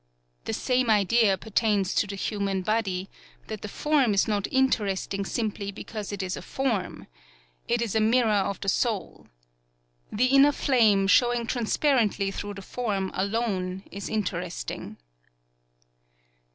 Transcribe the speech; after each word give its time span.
""The 0.45 0.53
same 0.53 0.89
idea 0.89 1.37
pertains 1.37 1.93
to 1.93 2.07
the 2.07 2.15
human 2.15 2.63
body, 2.63 3.07
that 3.45 3.61
the 3.61 3.67
form 3.67 4.15
is 4.15 4.27
not 4.27 4.47
interesting 4.51 5.23
simply 5.25 5.71
because 5.71 6.11
it 6.11 6.23
is 6.23 6.35
a 6.35 6.41
form. 6.41 7.05
It 7.67 7.83
is 7.83 7.93
a 7.93 7.99
mirror 7.99 8.31
of 8.31 8.59
the 8.61 8.67
soul. 8.67 9.27
The 10.11 10.25
inner 10.25 10.53
flame, 10.53 11.05
showing 11.05 11.45
transparently 11.45 12.31
through 12.31 12.55
the 12.55 12.63
form, 12.63 13.11
alone 13.13 13.83
is 13.91 14.09
interesting." 14.09 14.97